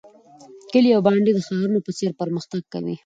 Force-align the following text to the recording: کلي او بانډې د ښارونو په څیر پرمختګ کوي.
کلي 0.71 0.89
او 0.95 1.01
بانډې 1.05 1.31
د 1.35 1.39
ښارونو 1.47 1.79
په 1.85 1.91
څیر 1.97 2.11
پرمختګ 2.21 2.61
کوي. 2.73 2.95